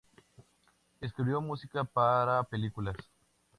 Escribió 0.99 1.39
música 1.41 1.83
para 1.83 2.41
películas. 2.45 2.95